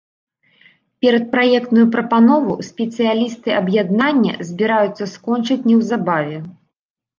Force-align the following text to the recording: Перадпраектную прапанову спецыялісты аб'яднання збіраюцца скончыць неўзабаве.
Перадпраектную 1.05 1.83
прапанову 1.97 2.55
спецыялісты 2.69 3.49
аб'яднання 3.61 4.33
збіраюцца 4.51 5.03
скончыць 5.15 5.63
неўзабаве. 5.71 6.45